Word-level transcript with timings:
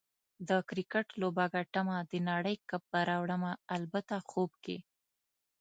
د 0.47 0.49
کرکټ 0.69 1.07
لوبه 1.21 1.45
ګټمه، 1.55 1.97
د 2.11 2.13
نړۍ 2.29 2.55
کپ 2.69 2.83
به 2.91 3.01
راوړمه- 3.09 3.53
البته 3.75 4.15
خوب 4.29 4.51
کې 4.63 4.77